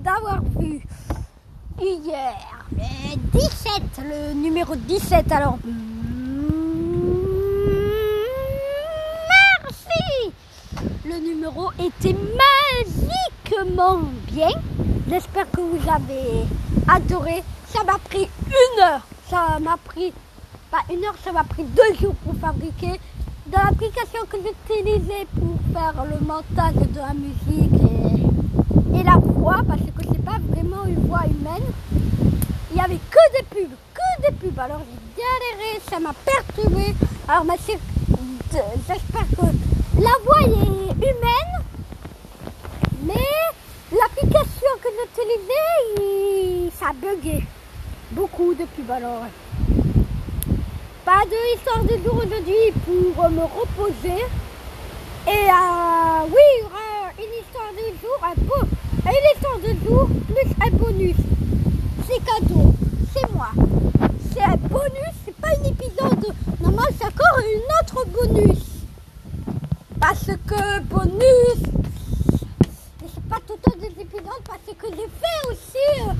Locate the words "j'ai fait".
74.90-75.50